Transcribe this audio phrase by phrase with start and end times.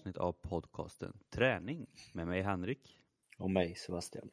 [0.00, 2.98] avsnitt av podcasten Träning med mig Henrik.
[3.38, 4.30] Och mig Sebastian.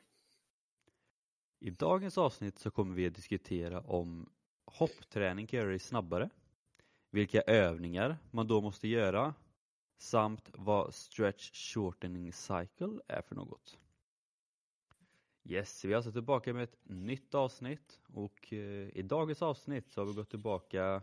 [1.60, 4.30] I dagens avsnitt så kommer vi att diskutera om
[4.66, 6.30] hoppträning kan göra dig snabbare,
[7.10, 9.34] vilka övningar man då måste göra
[9.98, 13.78] samt vad stretch shortening cycle är för något.
[15.44, 20.02] Yes, vi är alltså tillbaka med ett nytt avsnitt och eh, i dagens avsnitt så
[20.02, 21.02] har vi gått tillbaka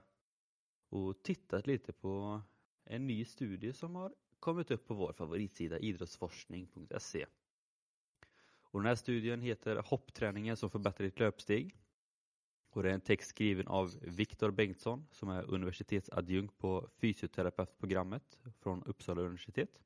[0.89, 2.43] och tittat lite på
[2.85, 7.27] en ny studie som har kommit upp på vår favoritsida idrottsforskning.se.
[8.61, 11.77] Och den här studien heter Hoppträningen som förbättrar ditt löpsteg.
[12.71, 18.83] Och det är en text skriven av Viktor Bengtsson som är universitetsadjunkt på fysioterapeutprogrammet från
[18.83, 19.81] Uppsala universitet.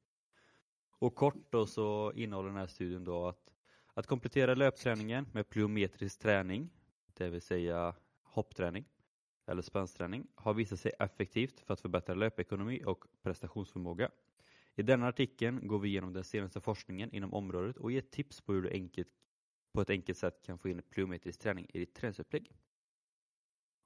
[0.91, 3.55] Och kort då så innehåller den här studien då att,
[3.95, 6.71] att komplettera löpträningen med plyometrisk träning,
[7.15, 8.85] det vill säga hoppträning,
[9.47, 14.11] eller spänsträning har visat sig effektivt för att förbättra löpekonomi och prestationsförmåga.
[14.79, 18.53] I denna artikeln går vi igenom den senaste forskningen inom området och ger tips på
[18.53, 19.09] hur du enkelt,
[19.73, 22.53] på ett enkelt sätt kan få in plyometrisk träning i ditt träningsupplägg.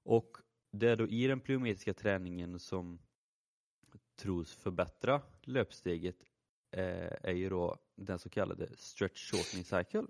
[0.02, 0.36] Och
[0.70, 2.98] det är då i den plyometriska träningen som
[4.16, 6.16] tros förbättra löpsteget
[6.70, 10.06] eh, är ju då den så kallade stretch shortening cycle.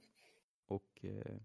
[0.67, 1.37] Och eh,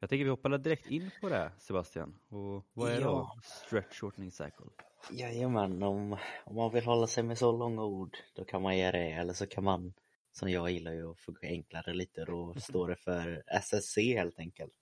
[0.00, 2.14] jag tänker vi hoppar direkt in på det Sebastian.
[2.28, 3.06] Och vad är ja.
[3.06, 4.66] då stretch shortening cycle?
[5.10, 8.92] Jajamän, om, om man vill hålla sig med så långa ord då kan man göra
[8.92, 9.92] det eller så kan man
[10.32, 14.74] som jag gillar ju att få enklare lite då står det för SSC helt enkelt.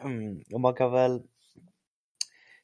[0.52, 1.22] och man kan väl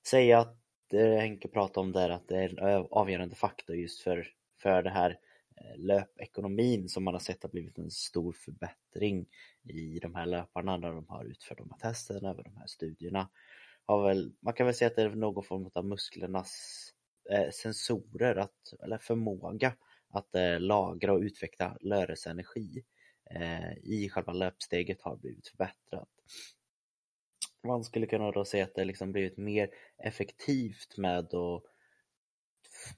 [0.06, 0.58] säga att
[0.90, 4.28] det Henke pratade om där att det är en avgörande faktor just för,
[4.62, 5.18] för det här Eh,
[5.60, 9.26] Eh, löpekonomin som man har sett har blivit en stor förbättring
[9.68, 13.28] i de här löparna när de har utfört de här testerna över de här studierna.
[13.86, 16.54] Har väl, man kan väl säga att det är någon form av musklernas
[17.30, 19.76] eh, sensorer, att, eller förmåga
[20.08, 22.84] att eh, lagra och utveckla rörelseenergi
[23.30, 26.08] eh, i själva löpsteget har blivit förbättrat.
[27.66, 31.30] Man skulle kunna då säga att det liksom blivit mer effektivt med att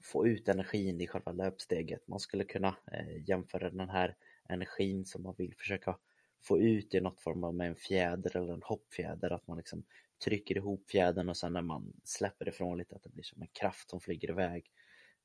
[0.01, 2.07] få ut energin i själva löpsteget.
[2.07, 4.15] Man skulle kunna eh, jämföra den här
[4.49, 5.97] energin som man vill försöka
[6.43, 9.83] få ut i något form av med en fjäder eller en hoppfjäder, att man liksom
[10.23, 13.47] trycker ihop fjädern och sen när man släpper ifrån lite att det blir som en
[13.47, 14.71] kraft som flyger iväg.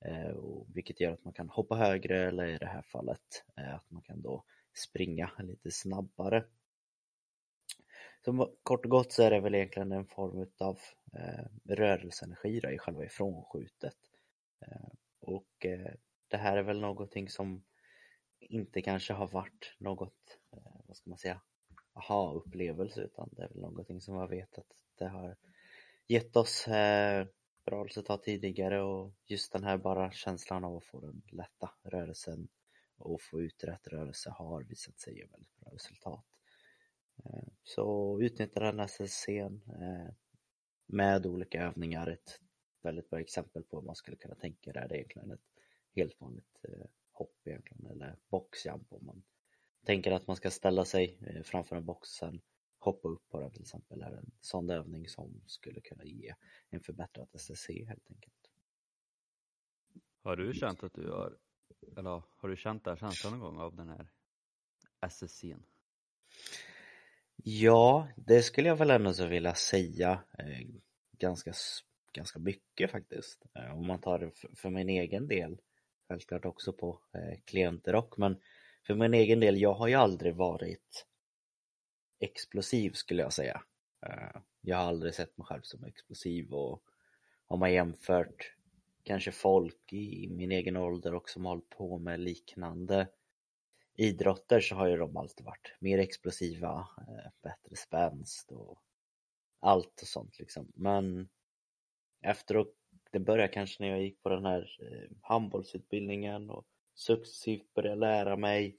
[0.05, 3.75] Eh, och vilket gör att man kan hoppa högre eller i det här fallet eh,
[3.75, 6.45] att man kan då springa lite snabbare.
[8.25, 10.79] Så kort och gott så är det väl egentligen en form av
[11.13, 13.97] eh, rörelseenergi då, i själva ifrånskjutet.
[14.69, 14.89] Eh,
[15.21, 15.95] och eh,
[16.29, 17.65] det här är väl någonting som
[18.41, 21.41] inte kanske har varit något, eh, vad ska man säga,
[21.93, 25.37] aha-upplevelse utan det är väl någonting som jag vet att det har
[26.07, 26.65] gett oss
[27.65, 32.49] bra resultat tidigare och just den här bara känslan av att få den lätta rörelsen
[32.97, 36.25] och få ut rätt rörelse har visat sig ge väldigt bra resultat.
[37.63, 39.61] Så utnyttja den här SSC'n
[40.87, 42.41] med olika övningar, ett
[42.85, 44.89] väldigt bra exempel på hur man skulle kunna tänka där.
[44.89, 45.49] Det är egentligen ett
[45.95, 49.23] helt vanligt eh, hopp egentligen, eller boxjump om man
[49.87, 52.41] tänker att man ska ställa sig eh, framför en box sen
[52.79, 56.35] hoppa upp på den till exempel är en sån övning som skulle kunna ge
[56.71, 58.51] en förbättrad SSC helt enkelt.
[60.23, 61.39] Har du känt att du har,
[61.97, 64.11] eller har du känt den känslan någon gång av den här
[65.01, 65.63] SSC'n?
[67.37, 70.67] Ja, det skulle jag väl ändå så vilja säga eh,
[71.19, 71.53] ganska
[72.13, 73.47] ganska mycket faktiskt.
[73.55, 75.61] Eh, om man tar det för min egen del,
[76.09, 78.41] självklart också på eh, klienter och men
[78.87, 81.07] för min egen del, jag har ju aldrig varit
[82.21, 83.63] explosiv skulle jag säga.
[84.07, 86.83] Eh, jag har aldrig sett mig själv som explosiv och
[87.47, 88.57] har man jämfört
[89.03, 93.09] kanske folk i min egen ålder och som hållit på med liknande
[93.95, 96.89] idrotter så har ju de alltid varit mer explosiva,
[97.43, 98.79] bättre spänst och
[99.61, 100.73] allt och sånt liksom.
[100.75, 101.29] Men
[102.23, 102.69] efter att
[103.11, 108.37] det började kanske när jag gick på den här eh, handbollsutbildningen och successivt började lära
[108.37, 108.77] mig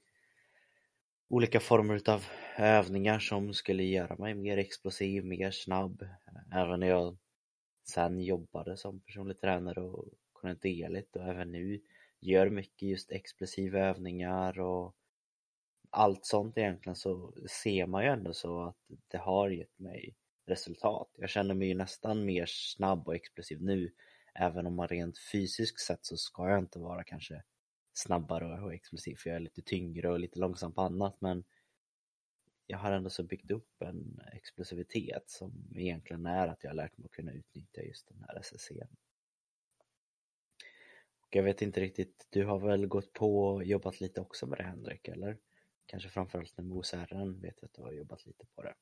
[1.28, 2.26] olika former utav
[2.56, 6.08] övningar som skulle göra mig mer explosiv, mer snabb.
[6.52, 7.16] Även när jag
[7.88, 11.80] sen jobbade som personlig tränare och kontinuerligt och även nu
[12.20, 14.94] gör mycket just explosiva övningar och
[15.90, 18.76] allt sånt egentligen så ser man ju ändå så att
[19.08, 20.14] det har gett mig
[20.46, 21.08] resultat.
[21.16, 23.92] Jag känner mig ju nästan mer snabb och explosiv nu.
[24.34, 27.42] Även om man rent fysiskt sett så ska jag inte vara kanske
[27.92, 31.44] snabbare och explosiv för jag är lite tyngre och lite långsam på annat men
[32.66, 36.98] jag har ändå så byggt upp en explosivitet som egentligen är att jag har lärt
[36.98, 38.96] mig att kunna utnyttja just den här SSC'n.
[41.30, 44.64] jag vet inte riktigt, du har väl gått på och jobbat lite också med det
[44.64, 45.38] Henrik, eller?
[45.86, 48.74] Kanske framförallt med OSR'n vet jag att du har jobbat lite på det.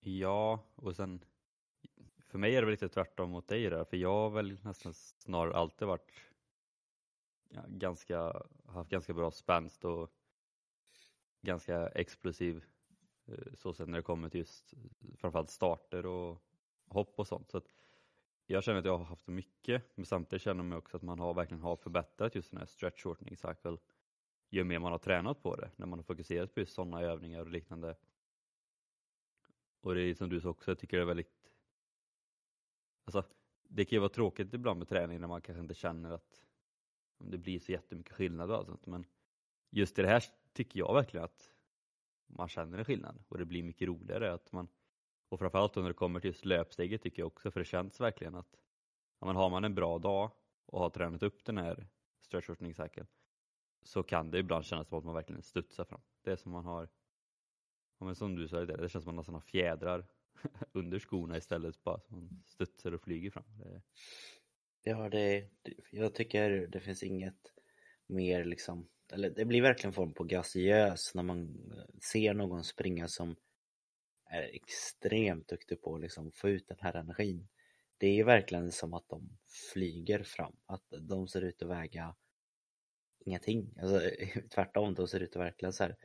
[0.00, 1.24] Ja, och sen
[2.26, 4.94] för mig är det väl lite tvärtom mot dig där, för jag har väl nästan
[4.94, 6.12] snarare alltid varit
[7.48, 10.10] ja, ganska, haft ganska bra spänst och
[11.42, 12.64] ganska explosiv
[13.26, 14.74] eh, så sen när det kommer till just
[15.16, 16.42] framförallt starter och
[16.86, 17.50] hopp och sånt.
[17.50, 17.62] Så
[18.46, 21.34] jag känner att jag har haft mycket, men samtidigt känner jag också att man har
[21.34, 23.78] verkligen har förbättrat just den här stretch shortening cycle
[24.50, 27.40] ju mer man har tränat på det, när man har fokuserat på just sådana övningar
[27.40, 27.96] och liknande.
[29.80, 31.52] Och det är som du sa också, jag tycker det är väldigt
[33.04, 33.24] Alltså,
[33.62, 36.46] det kan ju vara tråkigt ibland med träning när man kanske inte känner att
[37.18, 38.86] det blir så jättemycket skillnad och sånt.
[38.86, 39.06] Men
[39.70, 41.54] just i det här tycker jag verkligen att
[42.26, 44.32] man känner en skillnad och det blir mycket roligare.
[44.32, 44.68] Att man,
[45.28, 48.34] och framförallt när det kommer till just löpsteget tycker jag också, för det känns verkligen
[48.34, 48.60] att
[49.18, 50.30] ja, men har man en bra dag
[50.66, 51.86] och har tränat upp den här
[52.20, 52.50] stretch
[53.82, 56.00] så kan det ibland kännas som att man verkligen studsar fram.
[56.22, 56.88] Det är som man har,
[57.98, 60.06] ja, men som du sa, det, det känns som att man nästan har fjädrar
[60.72, 63.44] under skorna istället bara som man studsar och flyger fram.
[63.58, 63.82] Det...
[64.82, 65.48] Ja, det,
[65.90, 67.52] jag tycker det finns inget
[68.06, 73.08] mer liksom, eller det blir verkligen form på graciös när man eh, ser någon springa
[73.08, 73.36] som
[74.30, 77.48] är extremt duktig på att liksom få ut den här energin.
[77.98, 79.38] Det är verkligen som att de
[79.72, 82.14] flyger fram, att de ser ut att väga
[83.18, 83.74] ingenting.
[83.82, 84.10] Alltså,
[84.54, 85.96] tvärtom, de ser ut att verkligen så här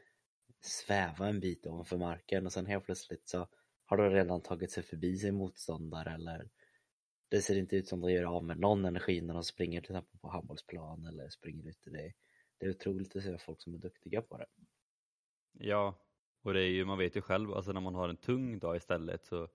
[0.65, 3.47] sväva en bit ovanför marken och sen helt plötsligt så
[3.85, 6.49] har de redan tagit sig förbi sin motståndare eller
[7.29, 9.91] det ser inte ut som de gör av med någon energi när de springer till
[9.91, 11.89] exempel på handbollsplan eller springer ute.
[11.89, 12.13] Det,
[12.57, 14.45] det är otroligt att se folk som är duktiga på det.
[15.51, 15.95] Ja,
[16.41, 18.75] och det är ju, man vet ju själv, alltså när man har en tung dag
[18.75, 19.47] istället så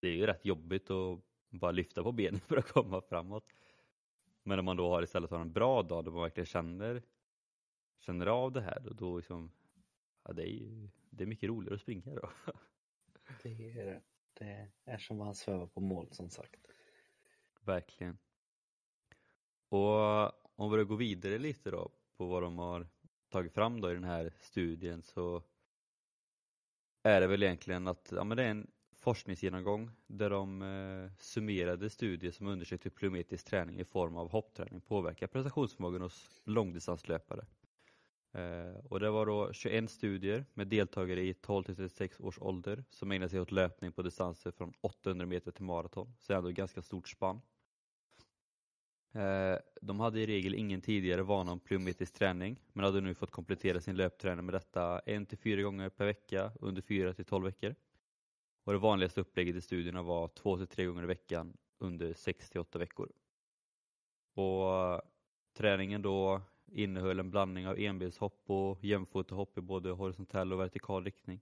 [0.00, 3.44] det är ju rätt jobbigt att bara lyfta på benen för att komma framåt.
[4.42, 7.02] Men om man då har istället har en bra dag då man verkligen känner,
[7.98, 9.52] känner av det här, då, då liksom,
[10.26, 12.30] ja, det, är, det är mycket roligare att springa då.
[13.42, 14.02] Det är det.
[14.38, 16.66] Det är som man svävar på mål som sagt.
[17.60, 18.18] Verkligen.
[19.68, 20.24] Och
[20.60, 22.88] om vi då går vidare lite då på vad de har
[23.28, 25.42] tagit fram då i den här studien så
[27.02, 31.90] är det väl egentligen att ja, men det är en forskningsgenomgång där de eh, summerade
[31.90, 37.46] studier som undersökte hur plyometrisk träning i form av hoppträning påverkar prestationsförmågan hos långdistanslöpare.
[38.36, 42.84] Eh, och det var då 21 studier med deltagare i 12 till 36 års ålder
[42.90, 46.38] som ägnade sig åt löpning på distanser från 800 meter till maraton, så det är
[46.38, 47.40] ändå ett ganska stort spann.
[49.12, 53.30] Eh, de hade i regel ingen tidigare vana om plyometrisk träning men hade nu fått
[53.30, 57.44] komplettera sin löpträning med detta en till fyra gånger per vecka under fyra till 12
[57.44, 57.74] veckor.
[58.64, 62.50] Och det vanligaste upplägget i studierna var två till tre gånger i veckan under 6
[62.50, 63.12] till 8 veckor.
[64.34, 65.00] Och eh,
[65.56, 66.42] träningen då
[66.72, 71.40] innehöll en blandning av enbenshopp och jämfotahopp i både horisontell och vertikal riktning.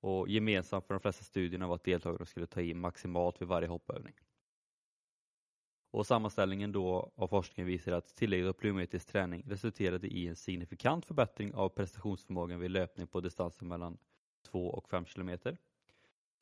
[0.00, 3.68] Och gemensamt för de flesta studierna var att deltagarna skulle ta i maximalt vid varje
[3.68, 4.14] hoppövning.
[5.90, 11.06] Och sammanställningen då av forskningen visar att tillägget av plyometrisk träning resulterade i en signifikant
[11.06, 13.98] förbättring av prestationsförmågan vid löpning på distanser mellan
[14.42, 15.56] 2 och 5 kilometer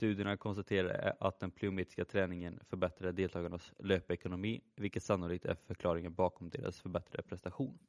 [0.03, 6.81] Studierna konstaterar att den plyometriska träningen förbättrade deltagarnas löpekonomi, vilket sannolikt är förklaringen bakom deras
[6.81, 7.79] förbättrade prestation.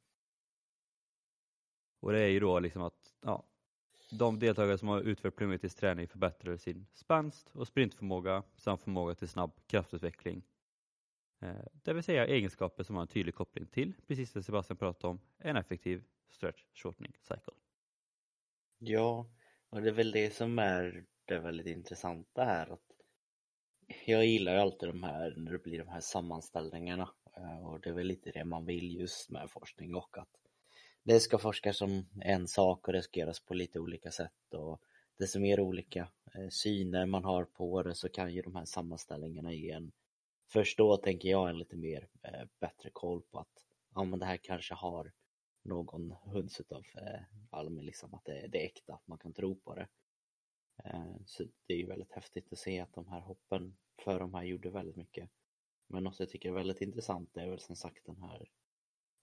[1.99, 3.43] Och det är ju då liksom att ja,
[4.11, 9.27] de deltagare som har utfört plyometrisk träning förbättrar sin spänst och sprintförmåga samt förmåga till
[9.27, 10.43] snabb kraftutveckling.
[11.41, 15.11] Eh, det vill säga egenskaper som har en tydlig koppling till, precis det Sebastian pratade
[15.11, 17.53] om, en effektiv stretch shortening cycle.
[18.77, 19.29] Ja,
[19.69, 22.73] och det är väl det som är det väldigt intressanta här.
[22.73, 22.91] Att
[24.05, 27.89] jag gillar ju alltid de här, när det blir de här sammanställningarna eh, och det
[27.89, 30.29] är väl lite det man vill just med forskning och att
[31.03, 34.81] det ska forskas om en sak och det ska göras på lite olika sätt och
[35.17, 39.53] desto mer olika eh, syner man har på det så kan ju de här sammanställningarna
[39.53, 39.91] ge en
[40.47, 43.65] först då tänker jag en lite mer eh, bättre koll på att
[43.95, 45.11] ja men det här kanske har
[45.63, 49.75] någon hunds utav eh, liksom att det, det är äkta, att man kan tro på
[49.75, 49.87] det.
[50.83, 54.33] Eh, så det är ju väldigt häftigt att se att de här hoppen för de
[54.33, 55.29] här gjorde väldigt mycket.
[55.87, 58.49] Men något jag tycker är väldigt intressant är väl som sagt den här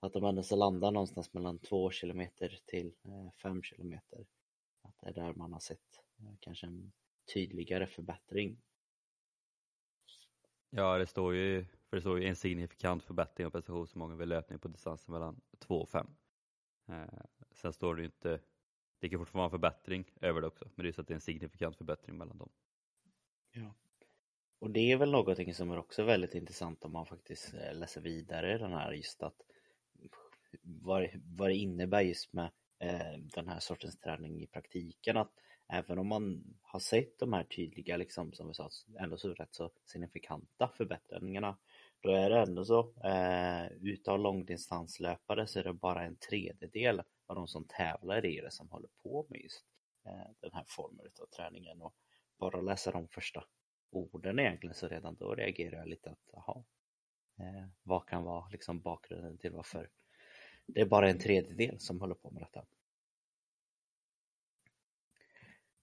[0.03, 4.27] att de ändå så landar någonstans mellan 2 kilometer till eh, 5 kilometer.
[4.83, 6.93] Att det är där man har sett eh, kanske en
[7.35, 8.63] tydligare förbättring.
[10.71, 14.59] Ja, det står ju, för det står ju en signifikant förbättring av prestationsförmågan vid löpning
[14.59, 16.07] på distansen mellan 2 och 5.
[17.51, 18.41] sen står det ju inte
[19.03, 21.13] det kan fortfarande vara en förbättring över det också, men det är så att det
[21.13, 22.51] är en signifikant förbättring mellan dem.
[23.53, 23.75] Ja.
[24.59, 28.01] och det är väl någonting som är också väldigt intressant om man faktiskt eh, läser
[28.01, 29.37] vidare den här just att
[30.63, 35.33] vad, vad det innebär just med eh, den här sortens träning i praktiken att
[35.69, 39.55] även om man har sett de här tydliga liksom som vi sa ändå så rätt
[39.55, 41.59] så signifikanta förbättringarna
[42.01, 47.03] då är det ändå så eh, utav långdistanslöpare så är det bara en tredjedel
[47.33, 49.65] av de som tävlar i det som håller på med just
[50.07, 51.95] eh, den här formen av träningen och
[52.39, 53.45] bara läsa de första
[53.91, 56.65] orden egentligen så redan då reagerar jag lite att jaha
[57.39, 59.91] eh, vad kan vara liksom bakgrunden till varför
[60.67, 62.67] det är bara en tredjedel som håller på med detta.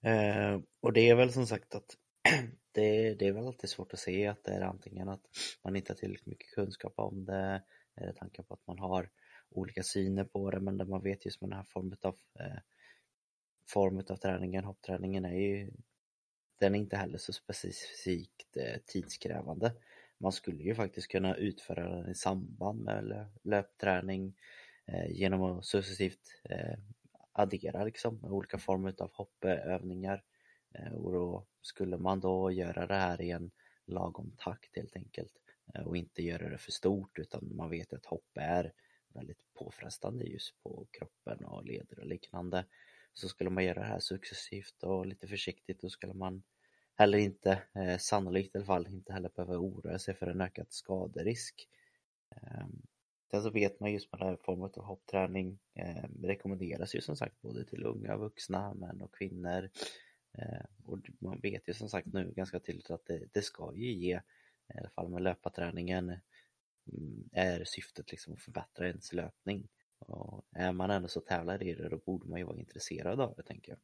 [0.02, 1.98] Eh, och det är väl som sagt att
[2.72, 5.22] det, det, är väl alltid svårt att se att det är antingen att
[5.64, 7.64] man inte har tillräckligt mycket kunskap om det,
[7.96, 9.10] eller tanken på att man har
[9.50, 12.60] olika syner på det, men där man vet just med den här formen av eh,
[13.68, 15.72] form av träningen, hoppträningen är ju
[16.60, 19.74] den är inte heller så specifikt eh, tidskrävande.
[20.18, 24.36] Man skulle ju faktiskt kunna utföra den i samband med löpträning
[24.86, 26.80] eh, genom att successivt eh,
[27.32, 30.24] addera liksom olika former av hoppövningar
[30.74, 33.52] Eh, och då skulle man då göra det här i en
[33.86, 35.34] lagom takt helt enkelt
[35.74, 38.74] eh, och inte göra det för stort utan man vet att hopp är
[39.14, 42.66] väldigt påfrestande just på kroppen och leder och liknande.
[43.14, 46.44] Så skulle man göra det här successivt och lite försiktigt då skulle man
[46.96, 50.68] heller inte, eh, sannolikt i alla fall, inte heller behöva oroa sig för en ökad
[50.70, 51.68] skaderisk.
[52.36, 52.68] Eh,
[53.32, 57.16] Sen så vet man just med den här formen av hoppträning eh, rekommenderas ju som
[57.16, 59.70] sagt både till unga vuxna, män och kvinnor
[60.38, 63.94] Eh, och man vet ju som sagt nu ganska tydligt att det, det ska ju
[63.94, 64.22] ge,
[64.74, 66.18] i alla fall med löparträningen,
[67.32, 69.68] är syftet liksom att förbättra ens löpning.
[70.00, 73.36] Och är man ändå så tävlar i det då borde man ju vara intresserad av
[73.36, 73.80] det tänker jag.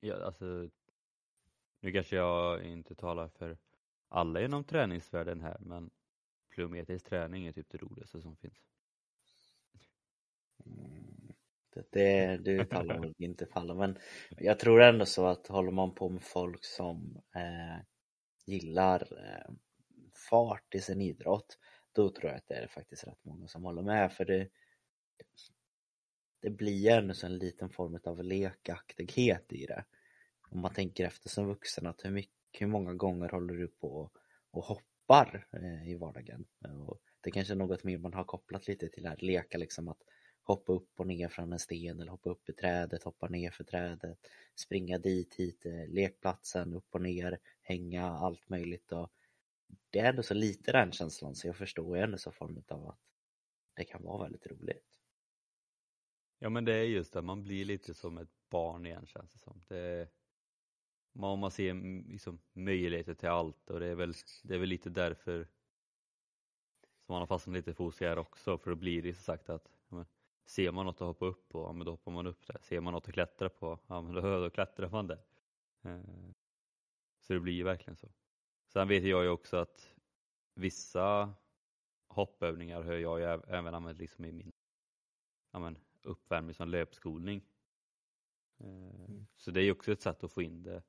[0.00, 0.68] Ja, alltså
[1.80, 3.58] nu kanske jag inte talar för
[4.08, 5.90] alla inom träningsvärlden här men
[6.48, 8.58] plyometrisk träning är typ det roligaste som finns.
[10.66, 11.32] Mm.
[11.90, 13.98] Det, det talar väl inte alla men
[14.30, 17.84] jag tror ändå så att håller man på med folk som eh,
[18.46, 19.54] gillar eh,
[20.30, 21.58] fart i sin idrott
[21.92, 24.48] då tror jag att det är faktiskt rätt många som håller med för det
[26.40, 29.84] det blir ändå så en liten form av lekaktighet i det.
[30.50, 34.10] Om man tänker efter som vuxen att hur, mycket, hur många gånger håller du på
[34.50, 36.44] och hoppar eh, i vardagen?
[36.86, 39.88] Och det kanske är något mer man har kopplat lite till det här leka liksom
[39.88, 40.02] att
[40.42, 43.64] hoppa upp och ner från en sten eller hoppa upp i trädet, hoppa ner för
[43.64, 44.18] trädet,
[44.54, 49.12] springa dit, hit, eh, lekplatsen, upp och ner, hänga, allt möjligt och
[49.90, 52.88] det är ändå så lite den känslan så jag förstår ju ändå så form av
[52.88, 53.00] att
[53.74, 55.00] det kan vara väldigt roligt.
[56.38, 59.38] Ja men det är just det, man blir lite som ett barn igen känns det
[59.38, 59.64] som.
[59.68, 60.08] Det,
[61.12, 64.68] man, man ser mm, liksom möjligheter till allt och det är väl, det är väl
[64.68, 65.48] lite därför
[67.06, 69.78] som man har fastnat lite för OCR också för då blir det så sagt att
[70.48, 72.58] Ser man något att hoppa upp på, ja men då hoppar man upp där.
[72.62, 75.22] Ser man något att klättra på, ja men då, då klättrar man där.
[75.82, 76.00] Eh,
[77.20, 78.08] så det blir ju verkligen så.
[78.68, 79.94] Sen vet jag ju också att
[80.54, 81.34] vissa
[82.08, 84.52] hoppövningar har jag ju även använt liksom i min
[85.52, 87.44] ja men, uppvärmning som löpskolning.
[88.58, 89.26] Eh, mm.
[89.36, 90.82] Så det är ju också ett sätt att få in det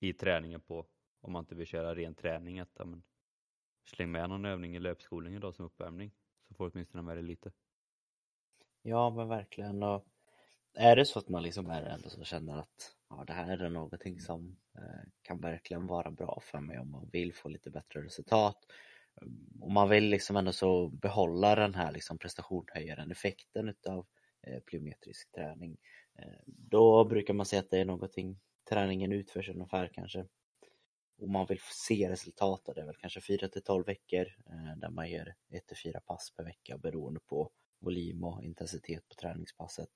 [0.00, 0.86] i träningen på
[1.20, 3.02] om man inte vill köra ren träning att ja, men,
[3.84, 6.12] släng med någon övning i löpskolningen då som uppvärmning
[6.48, 7.52] så får du åtminstone med det lite.
[8.82, 10.06] Ja men verkligen och
[10.74, 13.70] är det så att man liksom är ändå så känner att ja, det här är
[13.70, 18.02] någonting som eh, kan verkligen vara bra för mig om man vill få lite bättre
[18.02, 18.58] resultat
[19.60, 24.06] Om man vill liksom ändå så behålla den här liksom prestationshöjaren effekten utav
[24.46, 25.76] eh, plyometrisk träning
[26.18, 30.26] eh, då brukar man säga att det är någonting träningen utförs ungefär kanske
[31.18, 34.26] och man vill se resultat av det är väl kanske 4 till 12 veckor
[34.76, 39.14] där man gör 1 till 4 pass per vecka beroende på volym och intensitet på
[39.14, 39.90] träningspasset.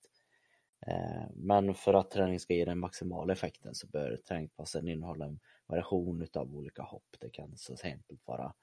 [0.87, 5.41] Eh, men för att träningen ska ge den maximala effekten så bör träningspassen innehålla en
[5.67, 7.17] variation utav olika hopp.
[7.21, 8.55] Det kan så enkelt vara,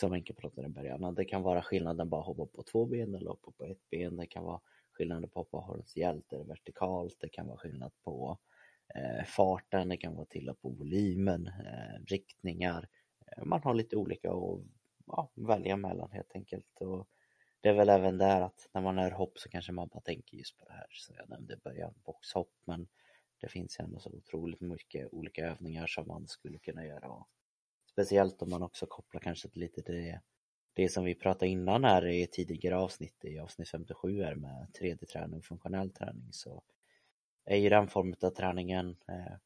[0.00, 3.30] som Henke pratade i början, det kan vara skillnaden bara hoppa på två ben eller
[3.30, 4.16] hoppa på ett ben.
[4.16, 4.60] Det kan vara
[4.92, 7.16] skillnaden på att hoppa horisontellt eller vertikalt.
[7.20, 8.38] Det kan vara skillnad på
[8.94, 12.88] eh, farten, det kan vara till och på volymen, eh, riktningar.
[13.26, 14.60] Eh, man har lite olika att
[15.06, 16.80] ja, välja mellan helt enkelt.
[16.80, 17.08] Och
[17.60, 20.36] det är väl även där att när man är hopp så kanske man bara tänker
[20.36, 22.88] just på det här som jag nämnde i början, boxhopp, men
[23.40, 27.08] det finns ju ändå så otroligt mycket olika övningar som man skulle kunna göra.
[27.08, 27.28] Och
[27.90, 30.20] speciellt om man också kopplar kanske lite till det,
[30.72, 35.38] det som vi pratade innan här i tidigare avsnitt, i avsnitt 57 här med 3D-träning
[35.38, 36.62] och funktionell träning så
[37.44, 39.36] är ju den formen av träningen eh,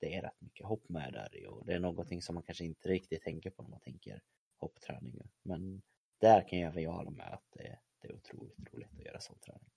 [0.00, 2.88] det är rätt mycket hopp med där och det är någonting som man kanske inte
[2.88, 4.22] riktigt tänker på när man tänker
[4.56, 5.30] hoppträning.
[5.42, 5.82] Men
[6.18, 9.20] där kan jag även jag hålla med att det, det är otroligt roligt att göra
[9.20, 9.70] sån träning.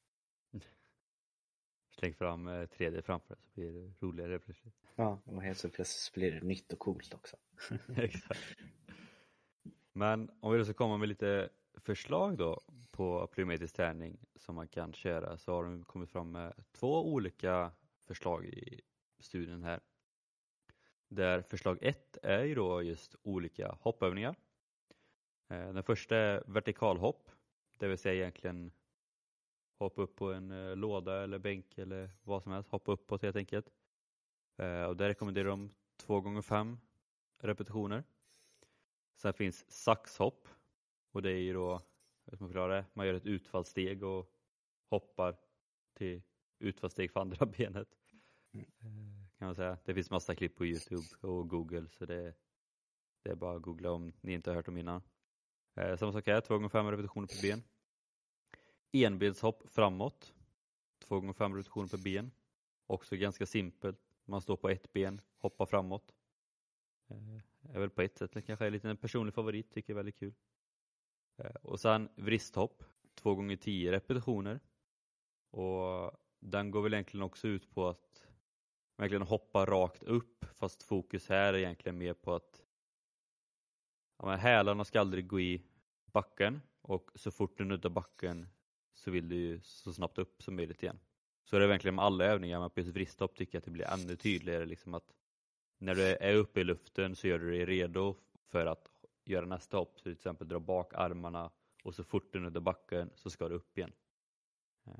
[1.89, 4.75] Släng fram 3D eh, framför så blir det roligare plötsligt.
[4.95, 7.37] Ja, och helt så plötsligt blir det nytt och coolt också.
[7.97, 8.57] Exakt.
[9.93, 14.67] Men om vi då ska komma med lite förslag då på plyometrisk träning som man
[14.67, 17.71] kan köra så har de kommit fram med två olika
[18.07, 18.81] förslag i
[19.19, 19.79] studien här.
[21.07, 24.35] Där förslag ett är ju då just olika hoppövningar.
[25.49, 27.31] Eh, den första är vertikalhopp,
[27.77, 28.71] det vill säga egentligen
[29.77, 33.35] hoppa upp på en eh, låda eller bänk eller vad som helst, hoppa uppåt helt
[33.35, 33.73] enkelt.
[34.57, 36.77] Eh, och där rekommenderar de 2 gånger 5
[37.37, 38.03] repetitioner.
[39.15, 40.47] Sen finns saxhopp
[41.11, 41.81] och det är ju då,
[42.25, 44.31] hur ska man förklara det, man gör ett utfallssteg och
[44.89, 45.35] hoppar
[45.93, 46.21] till
[46.59, 47.87] utfallssteg för andra benet.
[49.37, 49.77] Kan man säga.
[49.85, 52.33] Det finns massa klipp på Youtube och Google så det,
[53.23, 55.01] det är bara att googla om ni inte har hört dem innan.
[55.79, 57.63] Eh, samma sak här, 2 gånger 5 repetitioner per ben.
[58.91, 60.33] Enbenshopp framåt.
[60.99, 62.31] 2 gånger 5 repetitioner per ben.
[62.87, 63.99] Också ganska simpelt.
[64.25, 66.15] Man står på ett ben, hoppar framåt.
[67.07, 69.99] Eh, är väl på ett sätt kanske är lite en personlig favorit, tycker jag är
[69.99, 70.33] väldigt kul.
[71.37, 72.83] Eh, och sen vristhopp,
[73.15, 74.59] 2 gånger 10 repetitioner.
[75.51, 78.27] Och den går väl egentligen också ut på att
[78.97, 82.65] verkligen hoppa rakt upp fast fokus här är egentligen mer på att
[84.17, 85.68] ja, men hälarna ska aldrig gå i
[86.13, 88.47] backen och så fort du nuddar backen
[88.93, 90.99] så vill du ju så snabbt upp som möjligt igen.
[91.43, 93.71] Så är det verkligen med alla övningar, men på just vristhopp tycker jag att det
[93.71, 95.13] blir ännu tydligare liksom att
[95.77, 98.15] när du är uppe i luften så gör du dig redo
[98.47, 98.91] för att
[99.25, 101.51] göra nästa hopp, så till exempel dra bak armarna
[101.83, 103.91] och så fort du nuddar backen så ska du upp igen.
[104.85, 104.93] Eh,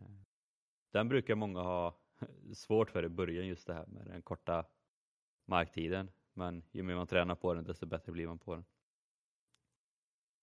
[0.92, 2.00] den brukar många ha
[2.54, 4.66] svårt för i början just det här med den korta
[5.46, 8.66] marktiden, men ju mer man tränar på den desto bättre blir man på den.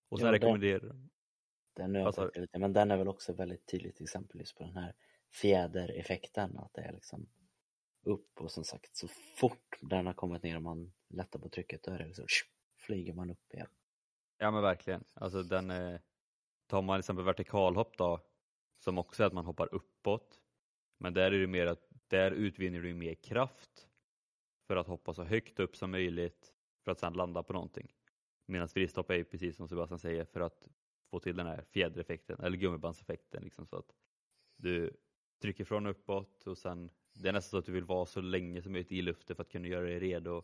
[0.09, 1.11] Och sen ja, rekommenderar de
[1.77, 4.77] den nu alltså, lite, men den är väl också väldigt tydligt exempel just på den
[4.77, 4.95] här
[5.33, 7.29] fjädereffekten, att det är liksom
[8.03, 11.83] upp och som sagt så fort den har kommit ner och man lättar på trycket
[11.83, 12.27] då är det så
[12.77, 13.69] flyger man upp igen.
[14.38, 16.01] Ja men verkligen, alltså den är,
[16.66, 18.21] tar man till exempel vertikalhopp då
[18.79, 20.40] som också är att man hoppar uppåt
[20.99, 23.88] men där är det mer att där utvinner du mer kraft
[24.66, 26.53] för att hoppa så högt upp som möjligt
[26.85, 27.92] för att sedan landa på någonting.
[28.47, 30.69] Medan vristhopp är ju precis som Sebastian säger för att
[31.11, 33.95] få till den här fjädereffekten eller gummibandseffekten liksom så att
[34.57, 34.97] du
[35.43, 38.63] trycker från uppåt och sen det är nästan så att du vill vara så länge
[38.63, 40.43] som möjligt i luften för att kunna göra dig redo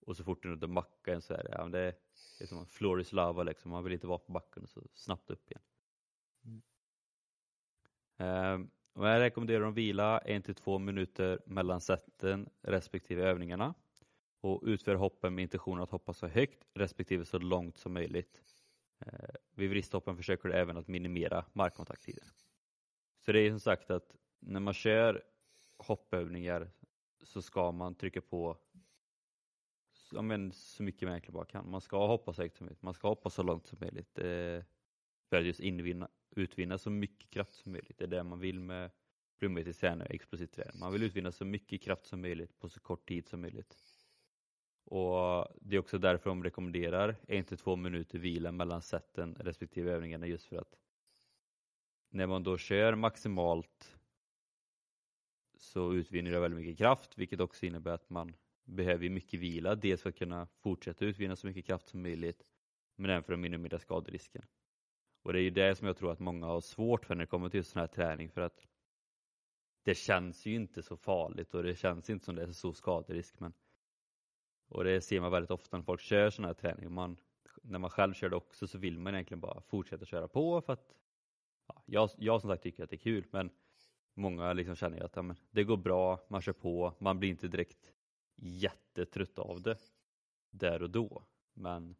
[0.00, 1.94] och så fort du nuddar backen så är det, ja, det, är,
[2.38, 4.70] det är som en floor is lava liksom, man vill inte vara på backen och
[4.70, 5.62] så snabbt upp igen.
[6.44, 6.62] Mm.
[8.18, 8.70] Um,
[9.04, 13.74] jag rekommenderar dem vila 1-2 minuter mellan sätten respektive övningarna
[14.46, 18.42] och utför hoppen med intentionen att hoppa så högt respektive så långt som möjligt.
[18.98, 22.28] Eh, vid vristhoppen försöker du även att minimera markkontakttiden.
[23.18, 25.22] Så det är som sagt att när man kör
[25.78, 26.70] hoppövningar
[27.22, 28.58] så ska man trycka på
[30.22, 31.70] men, så mycket man egentligen bara kan.
[31.70, 34.64] Man ska hoppa så högt som möjligt, man ska hoppa så långt som möjligt eh,
[35.28, 37.98] för att just invinna, utvinna så mycket kraft som möjligt.
[37.98, 38.90] Det är det man vill med
[39.38, 40.78] plyometrisk träning och explosivt träning.
[40.80, 43.76] Man vill utvinna så mycket kraft som möjligt på så kort tid som möjligt.
[44.86, 50.46] Och Det är också därför de rekommenderar 1-2 minuter vila mellan sätten respektive övningarna just
[50.46, 50.78] för att
[52.10, 53.96] när man då kör maximalt
[55.56, 60.02] så utvinner det väldigt mycket kraft vilket också innebär att man behöver mycket vila, dels
[60.02, 62.42] för att kunna fortsätta utvinna så mycket kraft som möjligt
[62.96, 64.46] men även för att minimera skaderisken.
[65.22, 67.30] Och det är ju det som jag tror att många har svårt för när det
[67.30, 68.66] kommer till just sån här träning för att
[69.82, 72.72] det känns ju inte så farligt och det känns inte som det är så stor
[72.72, 73.52] skaderisk men
[74.68, 76.92] och det ser man väldigt ofta när folk kör sån här träning.
[76.92, 77.16] Man,
[77.62, 80.72] när man själv kör det också så vill man egentligen bara fortsätta köra på för
[80.72, 80.94] att
[81.66, 83.50] ja, jag, jag som sagt tycker att det är kul men
[84.14, 87.48] många liksom känner att ja, men det går bra, man kör på, man blir inte
[87.48, 87.92] direkt
[88.36, 89.78] jättetrött av det
[90.50, 91.24] där och då.
[91.52, 91.96] Men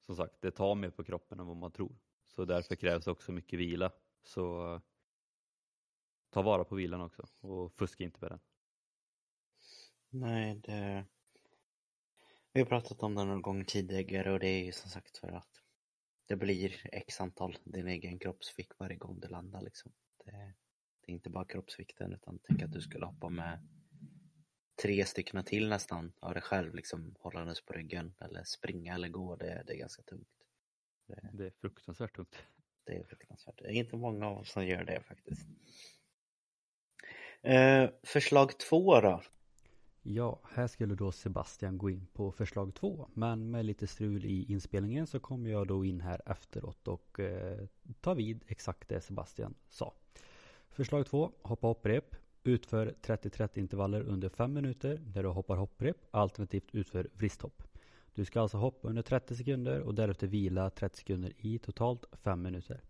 [0.00, 1.96] som sagt, det tar mer på kroppen än vad man tror.
[2.26, 3.90] Så därför krävs också mycket vila.
[4.22, 4.80] Så
[6.30, 8.40] ta vara på vilan också och fuska inte med den.
[10.10, 11.04] Nej, det,
[12.52, 15.32] vi har pratat om det någon gång tidigare och det är ju som sagt för
[15.32, 15.62] att
[16.26, 19.92] det blir x antal din egen kroppsvikt varje gång du landar liksom.
[20.24, 20.30] Det,
[21.00, 23.68] det är inte bara kroppsvikten utan tänk att du skulle hoppa med
[24.82, 29.36] tre stycken till nästan av dig själv liksom hållandes på ryggen eller springa eller gå,
[29.36, 30.28] det, det är ganska tungt.
[31.06, 32.36] Det, det är fruktansvärt tungt.
[32.84, 33.58] Det är fruktansvärt.
[33.58, 35.46] Det är inte många av oss som gör det faktiskt.
[37.42, 39.22] Eh, förslag två då?
[40.02, 43.08] Ja, här skulle då Sebastian gå in på förslag två.
[43.14, 47.66] Men med lite strul i inspelningen så kommer jag då in här efteråt och eh,
[48.00, 49.94] ta vid exakt det Sebastian sa.
[50.70, 52.16] Förslag två, hoppa hopprep.
[52.44, 57.62] Utför 30-30 intervaller under 5 minuter där du hoppar hopprep alternativt utför vristhopp.
[58.14, 62.42] Du ska alltså hoppa under 30 sekunder och därefter vila 30 sekunder i totalt 5
[62.42, 62.80] minuter.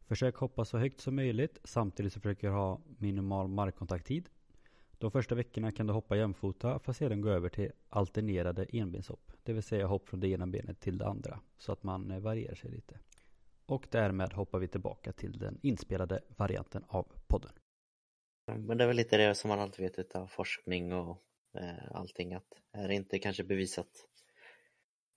[0.00, 4.28] Försök hoppa så högt som möjligt samtidigt som försöker ha minimal markkontakttid.
[5.00, 9.32] De första veckorna kan du hoppa jämfota för att sedan gå över till alternerade enbenshopp.
[9.42, 11.40] Det vill säga hopp från det ena benet till det andra.
[11.58, 12.98] Så att man eh, varierar sig lite.
[13.66, 17.50] Och därmed hoppar vi tillbaka till den inspelade varianten av podden.
[18.46, 21.22] Men det är väl lite det som man alltid vet utav forskning och
[21.54, 24.06] eh, allting att är det inte kanske bevisat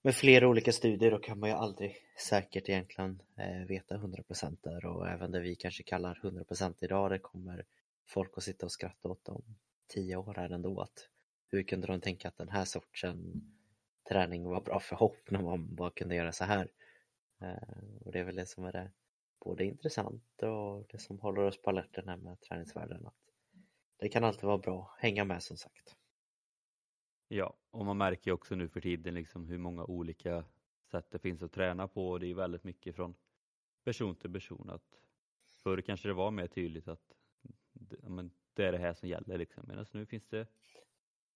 [0.01, 4.85] med flera olika studier då kan man ju aldrig säkert egentligen eh, veta 100% där
[4.85, 7.65] och även det vi kanske kallar 100% idag det kommer
[8.05, 9.43] folk att sitta och skratta åt om
[9.93, 11.09] tio år här ändå att
[11.47, 13.41] hur kunde de tänka att den här sortsen
[14.09, 16.71] träning var bra för hopp när man bara kunde göra så här
[17.41, 18.91] eh, och det är väl det som är det
[19.45, 23.15] både intressant och det som håller oss på alerten här med träningsvärlden att
[23.97, 25.95] det kan alltid vara bra att hänga med som sagt.
[27.27, 30.45] Ja, och man märker ju också nu för tiden liksom hur många olika
[30.91, 33.15] sätt det finns att träna på och det är väldigt mycket från
[33.83, 34.69] person till person.
[34.69, 34.99] Att
[35.63, 37.15] förr kanske det var mer tydligt att
[38.03, 39.63] men det är det här som gäller liksom.
[39.67, 40.47] Medan nu finns det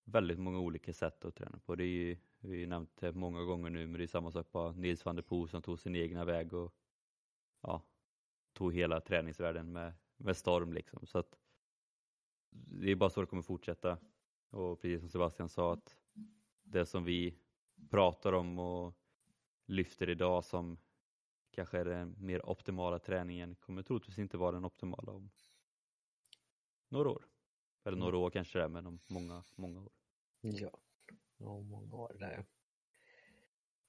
[0.03, 1.75] väldigt många olika sätt att träna på.
[1.75, 4.31] Det är ju, vi har ju nämnt det många gånger nu, men det är samma
[4.31, 6.73] sak på Nils van der Poel som tog sin egna väg och
[7.61, 7.81] ja,
[8.53, 11.05] tog hela träningsvärlden med, med storm liksom.
[11.05, 11.39] Så att
[12.49, 13.97] det är bara så det kommer fortsätta.
[14.49, 15.97] Och precis som Sebastian sa att
[16.63, 17.37] det som vi
[17.89, 18.93] pratar om och
[19.65, 20.77] lyfter idag som
[21.51, 25.29] kanske är den mer optimala träningen kommer troligtvis inte vara den optimala om
[26.89, 27.25] några år.
[27.85, 29.91] Eller några år kanske det är, men om många, många år.
[30.41, 30.79] Ja,
[31.37, 32.45] om många år där.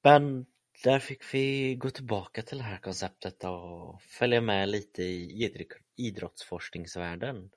[0.03, 0.47] Men
[0.85, 7.51] där fick vi gå tillbaka till det här konceptet och följa med lite i idrottsforskningsvärlden.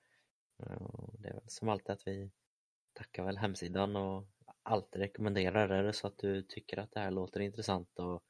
[1.14, 2.32] Det är väl som alltid att vi
[2.94, 4.28] tackar väl hemsidan och
[4.64, 5.70] alltid rekommenderar.
[5.70, 8.24] Är det så att du tycker att det här låter intressant och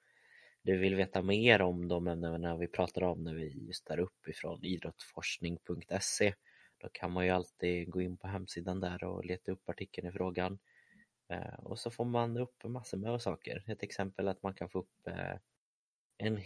[0.63, 4.63] du vill veta mer om de ämnena vi pratar om när vi just där uppifrån
[4.63, 6.34] idrottsforskning.se
[6.82, 10.12] då kan man ju alltid gå in på hemsidan där och leta upp artikeln i
[10.12, 10.60] frågan.
[11.30, 13.63] Eh, och så får man upp massor med saker.
[13.67, 15.36] Ett exempel är att man kan få upp eh,
[16.17, 16.39] en,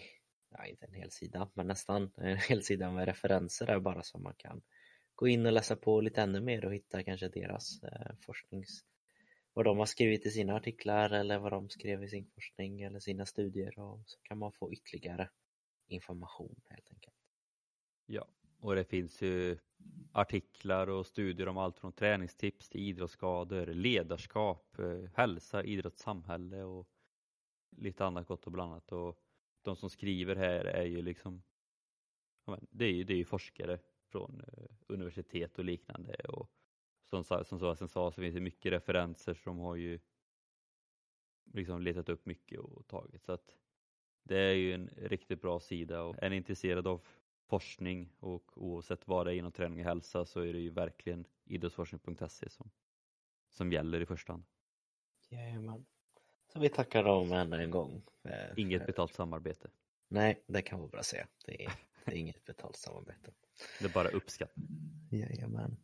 [0.50, 4.17] ja inte en hel sida, men nästan en hel sida med referenser där bara så
[4.17, 4.62] man kan
[5.15, 8.84] gå in och läsa på lite ännu mer och hitta kanske deras eh, forsknings
[9.56, 13.00] vad de har skrivit i sina artiklar eller vad de skrev i sin forskning eller
[13.00, 15.30] sina studier och så kan man få ytterligare
[15.88, 17.15] information helt enkelt.
[18.06, 18.28] Ja,
[18.65, 19.58] och det finns ju
[20.12, 26.88] artiklar och studier om allt från träningstips till idrottsskador, ledarskap, eh, hälsa, idrott, samhälle och
[27.78, 28.91] lite annat gott och blandat.
[28.91, 29.19] Och
[29.62, 31.43] de som skriver här är ju liksom,
[32.69, 36.13] det är ju, det är ju forskare från eh, universitet och liknande.
[36.13, 36.49] Och
[37.04, 39.99] som, som Sebastian sa så finns det mycket referenser som har ju
[41.54, 43.23] liksom letat upp mycket och tagit.
[43.23, 43.58] Så att
[44.23, 47.01] det är ju en riktigt bra sida och är ni intresserade av
[47.48, 51.26] forskning och oavsett vad det är inom träning och hälsa så är det ju verkligen
[51.46, 52.72] idrottsforskning.se som,
[53.50, 54.46] som gäller i första hand.
[55.30, 55.86] Jajamän.
[56.54, 58.04] Så vi tackar dem ännu en gång.
[58.24, 59.70] Eh, inget betalt samarbete.
[60.08, 61.28] Nej, det kan vi bara säga.
[61.46, 61.72] Det är,
[62.06, 63.32] det är inget betalt samarbete.
[63.80, 64.68] Det är bara uppskattning.
[65.12, 65.78] Jajamän.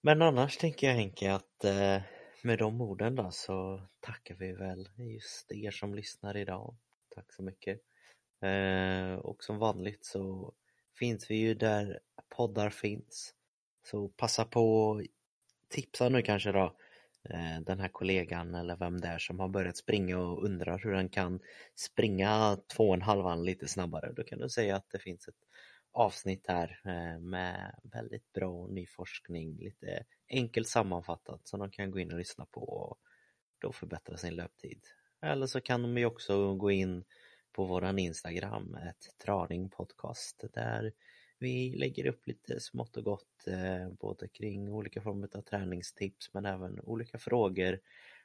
[0.00, 2.02] Men annars tänker jag Henke att eh,
[2.42, 6.76] med de orden då så tackar vi väl just er som lyssnar idag.
[7.08, 7.80] Tack så mycket.
[8.42, 10.54] Eh, och som vanligt så
[10.98, 12.00] finns vi ju där
[12.36, 13.34] poddar finns.
[13.84, 15.02] Så passa på
[15.68, 16.76] tipsa nu kanske då
[17.30, 20.92] eh, den här kollegan eller vem det är som har börjat springa och undrar hur
[20.92, 21.40] den kan
[21.74, 24.12] springa två och en halvan lite snabbare.
[24.12, 25.46] Då kan du säga att det finns ett
[25.92, 31.98] avsnitt här eh, med väldigt bra ny forskning, lite enkelt sammanfattat som de kan gå
[31.98, 32.98] in och lyssna på och
[33.58, 34.80] då förbättra sin löptid.
[35.22, 37.04] Eller så kan de ju också gå in
[37.52, 40.92] på våran Instagram, ett Traning Podcast, där
[41.38, 46.46] vi lägger upp lite smått och gott eh, både kring olika former av träningstips men
[46.46, 47.80] även olika frågor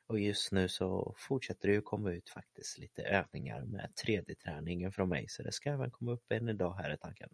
[0.07, 5.09] och just nu så fortsätter det ju komma ut faktiskt lite övningar med 3D-träningen från
[5.09, 7.29] mig så det ska även komma upp en idag här i tanken.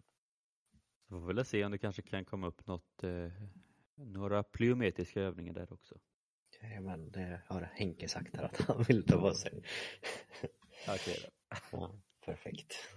[1.08, 3.32] Så får väl se om det kanske kan komma upp något, eh,
[3.94, 5.98] några plyometriska övningar där också.
[6.62, 9.62] Jajamän, det har Henke sagt här att han vill ta på sig.
[10.88, 11.41] Okej då.
[11.72, 12.88] Ja, perfekt.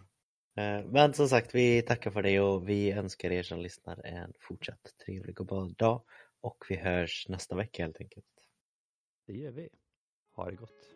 [0.58, 4.34] Eh, men som sagt, vi tackar för det och vi önskar er som lyssnar en
[4.39, 6.04] fortsatt trevlig och bra dag
[6.41, 8.26] och vi hörs nästa vecka helt enkelt.
[9.28, 9.70] Det gör vi.
[10.36, 10.94] Ha det gott.